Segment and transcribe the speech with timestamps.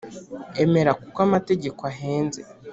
[0.63, 2.41] emera, kuko amategeko ahenze